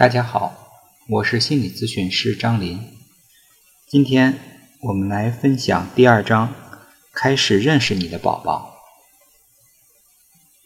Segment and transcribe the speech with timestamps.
[0.00, 2.80] 大家好，我是心理咨询师张林。
[3.86, 4.38] 今天
[4.80, 6.54] 我们来分享第二章，
[7.12, 8.78] 开始认识你的宝宝。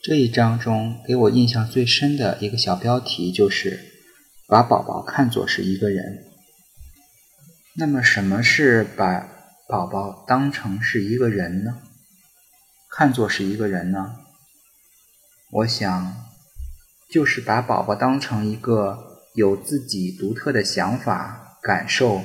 [0.00, 4.04] 这一章中给我印象最深的一个小标题就是
[4.46, 6.26] “把宝宝看作是一个人”。
[7.74, 9.28] 那么，什么是把
[9.68, 11.82] 宝宝当成是一个人呢？
[12.88, 14.20] 看作是一个人呢？
[15.50, 16.24] 我想，
[17.10, 19.10] 就是把宝宝当成一个。
[19.34, 22.22] 有自己独特的想法、感受，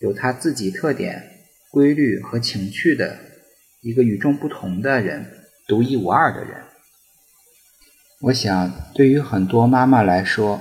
[0.00, 3.16] 有他自己特点、规律和情趣的
[3.82, 6.64] 一个与众不同的人，独一无二的人。
[8.22, 10.60] 我想，对于很多妈妈来说，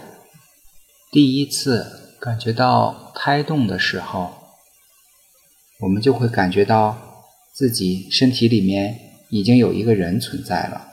[1.12, 4.38] 第一次感觉到胎动的时候，
[5.80, 8.96] 我们就会感觉到自己身体里面
[9.30, 10.88] 已经有一个人存在了。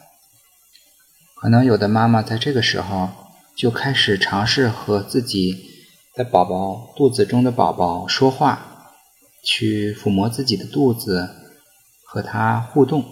[1.35, 3.26] 可能有的妈妈在这个时候。
[3.57, 5.71] 就开始尝试和自己
[6.15, 8.93] 的宝宝肚子中的宝宝说话，
[9.43, 11.31] 去抚摸自己的肚子，
[12.05, 13.03] 和他互动，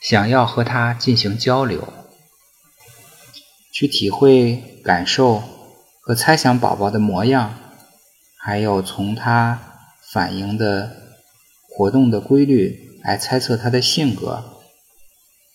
[0.00, 1.92] 想要和他进行交流，
[3.72, 5.42] 去体会、感受
[6.00, 7.52] 和猜想宝宝的模样，
[8.38, 9.60] 还有从他
[10.12, 10.92] 反应的
[11.68, 14.44] 活动的规律来猜测他的性格。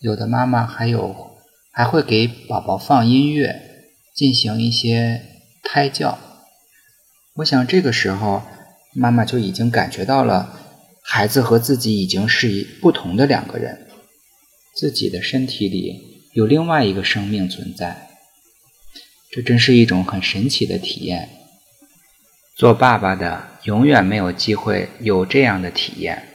[0.01, 1.37] 有的妈妈还有
[1.71, 3.70] 还会给宝宝放音乐。
[4.13, 5.21] 进行一些
[5.63, 6.19] 胎教，
[7.35, 8.43] 我想这个时候
[8.93, 10.59] 妈妈就已经感觉到了
[11.01, 13.87] 孩子和自己已经是一不同的两个人，
[14.75, 18.09] 自己的身体里有另外一个生命存在，
[19.31, 21.29] 这真是一种很神奇的体验。
[22.53, 26.27] 做爸爸的永远没有机会有这样的体验。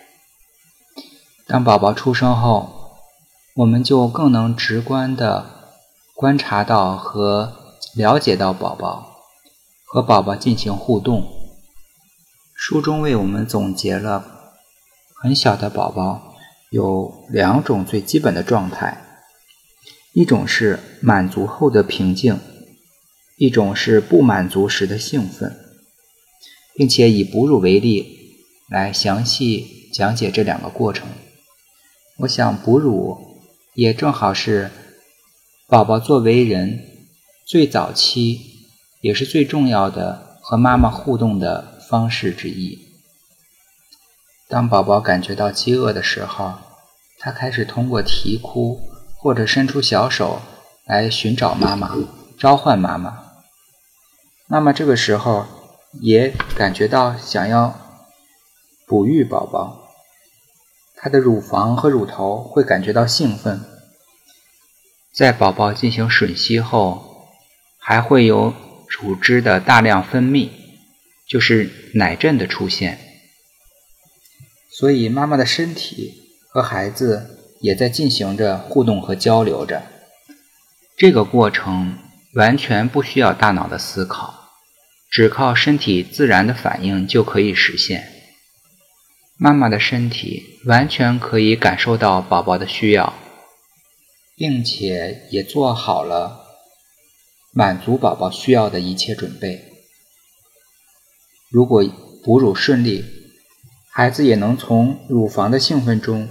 [1.46, 2.96] 当宝宝出生后，
[3.54, 5.74] 我们就更能直观的
[6.14, 7.65] 观察到和。
[7.96, 9.22] 了解到宝宝
[9.86, 11.26] 和宝宝进行互动，
[12.54, 14.52] 书中为我们总结了
[15.14, 16.34] 很小的宝宝
[16.68, 19.02] 有两种最基本的状态，
[20.12, 22.38] 一种是满足后的平静，
[23.38, 25.56] 一种是不满足时的兴奋，
[26.74, 31.08] 并且以哺乳为例来详细讲解这两个过程。
[32.18, 33.40] 我想哺乳
[33.72, 34.70] 也正好是
[35.66, 36.92] 宝宝作为人。
[37.46, 38.66] 最早期
[39.00, 42.88] 也是最重要的和妈妈互动的方式之一。
[44.48, 46.54] 当宝宝感觉到饥饿的时候，
[47.20, 48.80] 他开始通过啼哭
[49.14, 50.42] 或者伸出小手
[50.86, 51.96] 来寻找妈妈，
[52.36, 53.22] 召唤妈妈。
[54.48, 55.46] 妈妈这个时候
[56.00, 57.78] 也感觉到想要
[58.88, 59.92] 哺育宝宝，
[60.96, 63.60] 她的乳房和乳头会感觉到兴奋。
[65.14, 67.12] 在宝宝进行吮吸后。
[67.88, 68.52] 还会有
[68.88, 70.48] 乳汁的大量分泌，
[71.24, 72.98] 就是奶阵的出现。
[74.68, 76.12] 所以妈妈的身体
[76.48, 79.84] 和孩子也在进行着互动和交流着。
[80.96, 81.96] 这个过程
[82.34, 84.48] 完全不需要大脑的思考，
[85.08, 88.08] 只靠身体自然的反应就可以实现。
[89.36, 93.14] 妈妈的身体完全可以感受到宝宝的需要，
[94.34, 96.45] 并且也做好了。
[97.58, 99.72] 满足宝宝需要的一切准备。
[101.48, 101.82] 如果
[102.22, 103.02] 哺乳顺利，
[103.88, 106.28] 孩子也能从乳房的兴奋中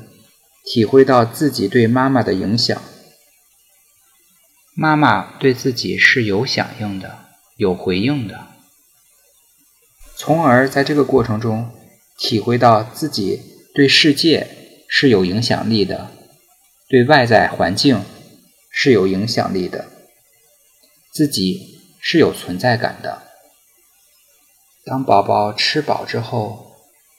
[0.63, 2.80] 体会到自己对妈妈的影响。
[4.75, 7.18] 妈妈对自己是有响应的，
[7.57, 8.50] 有回应的，
[10.16, 11.72] 从而在这个过程中
[12.19, 13.42] 体会到自己
[13.74, 14.47] 对世界
[14.88, 16.12] 是有影响力的，
[16.88, 18.03] 对外在环境
[18.69, 19.94] 是有影响力的。
[21.15, 23.21] 自己是有存在感的。
[24.83, 26.73] 当宝宝吃饱之后，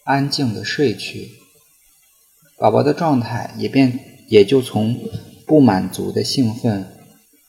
[0.05, 1.31] 安静的睡去，
[2.59, 3.99] 宝宝的状态也变，
[4.29, 5.01] 也就从
[5.47, 6.95] 不满足的兴奋，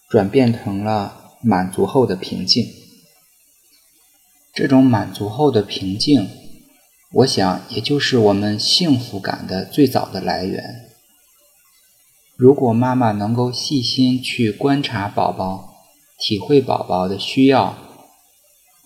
[0.07, 2.65] 转变成了满足后的平静。
[4.53, 6.29] 这种满足后的平静，
[7.11, 10.85] 我想也就是我们幸福感的最早的来源。
[12.37, 15.66] 如果妈妈能够细心去观察宝宝，
[16.19, 17.77] 体会宝宝的需要，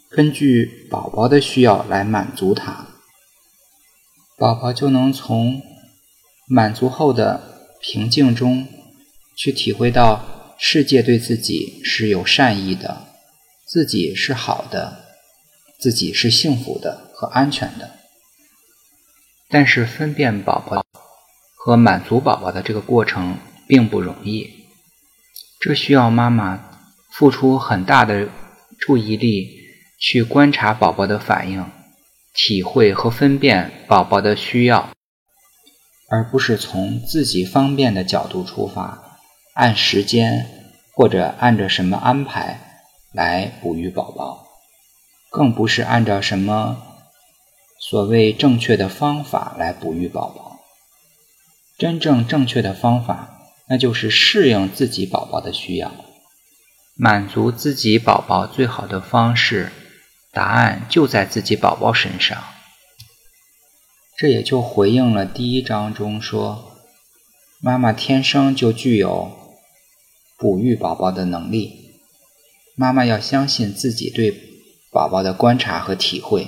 [0.09, 2.87] 根据宝宝的需要来满足他，
[4.37, 5.61] 宝宝就能从
[6.45, 8.67] 满足后的平静中
[9.37, 13.07] 去体会到世界对自己是有善意的，
[13.65, 15.05] 自己是好的，
[15.79, 17.91] 自己是幸福的和安全的。
[19.47, 20.85] 但是分辨宝宝
[21.55, 24.65] 和满足宝宝的这个过程并不容易，
[25.61, 26.70] 这需要妈妈。
[27.21, 28.29] 付出很大的
[28.79, 29.47] 注意力
[29.99, 31.63] 去观察宝宝的反应，
[32.33, 34.89] 体会和分辨宝宝的需要，
[36.09, 39.19] 而不是从自己方便的角度出发，
[39.53, 40.47] 按时间
[40.95, 42.59] 或者按着什么安排
[43.13, 44.47] 来哺育宝宝，
[45.29, 46.81] 更不是按照什么
[47.79, 50.59] 所谓正确的方法来哺育宝宝。
[51.77, 55.91] 真正正确的方法，那就是适应自己宝宝的需要。
[56.95, 59.71] 满足自己宝宝最好的方式，
[60.31, 62.43] 答案就在自己宝宝身上。
[64.17, 66.73] 这也就回应了第一章中说，
[67.59, 69.31] 妈妈天生就具有
[70.37, 71.95] 哺育宝宝的能力。
[72.75, 74.31] 妈妈要相信自己对
[74.91, 76.47] 宝宝的观察和体会，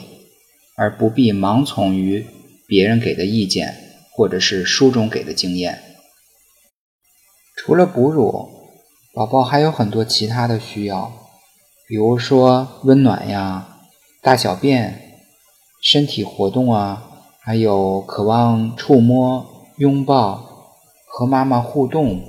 [0.75, 2.27] 而不必盲从于
[2.67, 3.75] 别人给的意见
[4.11, 5.81] 或者是书中给的经验。
[7.55, 8.62] 除了哺乳。
[9.15, 11.13] 宝宝还有很多其他的需要，
[11.87, 13.77] 比如说温暖呀、
[14.23, 15.19] 大小便、
[15.83, 22.23] 身体活动啊，还有渴望触摸、拥抱、和妈妈互动，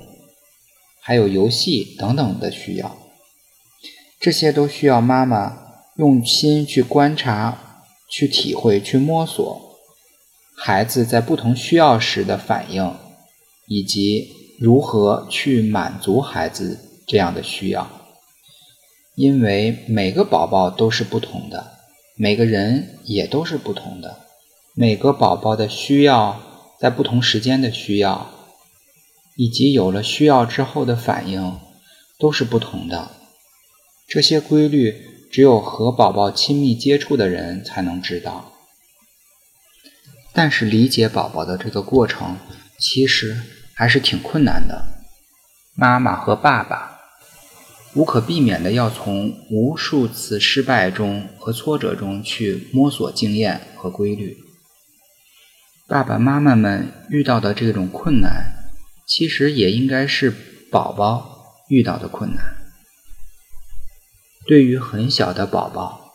[1.01, 2.95] 还有游戏等等的需要。
[4.19, 5.57] 这些都需要妈妈
[5.95, 9.79] 用心去观察、去体会、去摸索
[10.55, 12.93] 孩子在不同需要时的反应，
[13.67, 14.44] 以及。
[14.57, 17.89] 如何去满足孩子这样的需要？
[19.15, 21.71] 因为每个宝宝都是不同的，
[22.15, 24.19] 每个人也都是不同的，
[24.73, 26.41] 每个宝宝的需要，
[26.79, 28.29] 在不同时间的需要，
[29.37, 31.59] 以及有了需要之后的反应，
[32.17, 33.11] 都是不同的。
[34.07, 38.51] 这些规律，只有和宝宝亲密接触的人才能知道。
[40.33, 42.37] 但是理解宝宝的这个过程，
[42.77, 43.41] 其实。
[43.75, 44.87] 还是挺困难的。
[45.75, 46.99] 妈妈和爸爸
[47.93, 54.37] 无可避免的要从无数次失败中和挫折中去摸索经验和规律。
[55.87, 58.71] 爸爸妈妈们遇到的这种困难，
[59.05, 60.33] 其实也应该是
[60.71, 62.55] 宝宝遇到的困难。
[64.47, 66.13] 对于很小的宝宝，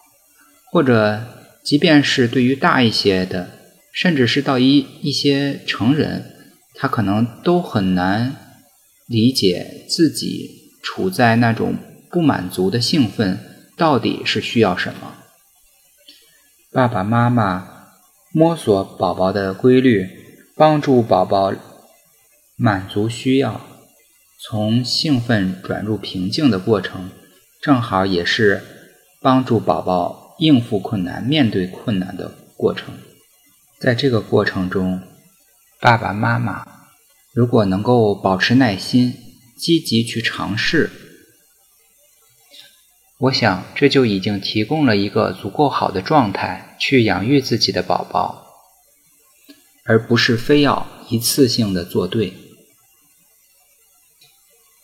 [0.70, 1.24] 或者
[1.64, 3.58] 即便是对于大一些的，
[3.92, 6.29] 甚至是到一一些成人。
[6.80, 8.34] 他可能都很难
[9.06, 11.74] 理解自己处在那种
[12.08, 13.38] 不满足的兴奋
[13.76, 15.12] 到底是需要什么。
[16.72, 17.88] 爸爸妈妈
[18.32, 20.08] 摸索宝宝的规律，
[20.56, 21.52] 帮助宝宝
[22.56, 23.60] 满足需要，
[24.40, 27.10] 从兴奋转入平静的过程，
[27.60, 28.62] 正好也是
[29.20, 32.94] 帮助宝宝应付困难、面对困难的过程。
[33.78, 35.02] 在这个过程中，
[35.80, 36.66] 爸爸妈妈
[37.32, 39.14] 如果能够保持耐心，
[39.56, 40.90] 积极去尝试，
[43.16, 48.46] 我想这就已经提供了一个足够好的状态去养育自己的宝宝，
[49.84, 52.34] 而不是非要一次性的做对。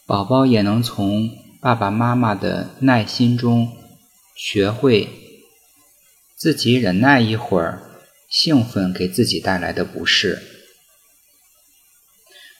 [0.06, 3.76] 宝宝也能从爸爸妈妈的耐心中
[4.34, 5.10] 学会
[6.34, 7.82] 自己忍耐一会儿
[8.30, 10.55] 兴奋给自己带来的不适。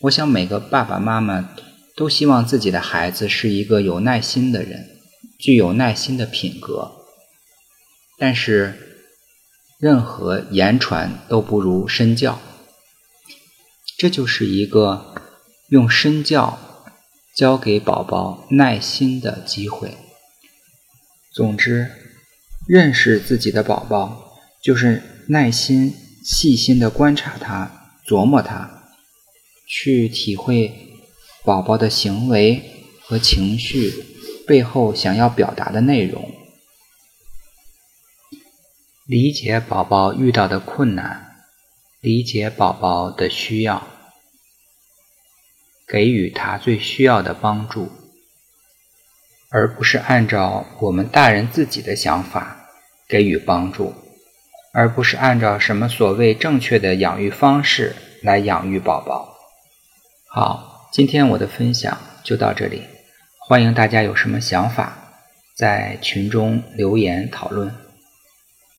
[0.02, 1.48] 我想每个爸爸妈妈
[1.94, 4.90] 都希望自己的孩子是一个有耐心的人，
[5.38, 6.92] 具有耐心的品格。
[8.18, 9.02] 但是，
[9.78, 12.38] 任何言传都不如身教。
[13.96, 15.14] 这就是一个
[15.70, 16.58] 用身教
[17.34, 19.96] 教给宝宝耐心的机会。
[21.32, 21.90] 总之，
[22.68, 28.75] 认识自己的宝宝，就是耐心、细心的观察他，琢磨他。
[29.66, 30.72] 去体会
[31.44, 32.62] 宝宝的行为
[33.00, 33.92] 和情绪
[34.46, 36.32] 背后想要表达的内容，
[39.04, 41.44] 理解宝宝遇到的困难，
[42.00, 43.86] 理解宝宝的需要，
[45.86, 47.90] 给予他最需要的帮助，
[49.50, 52.68] 而不是按照我们大人自己的想法
[53.08, 53.92] 给予帮助，
[54.72, 59.35] 而不是按照什么所谓正确的养育方式来养育宝宝。
[60.38, 62.82] 好，今天我的分享就到这里，
[63.48, 64.94] 欢迎大家有什么想法
[65.56, 67.74] 在群中留言讨论。